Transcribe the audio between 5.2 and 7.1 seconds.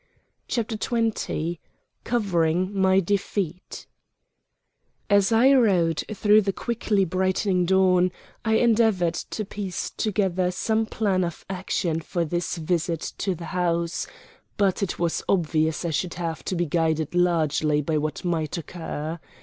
I rode through the quickly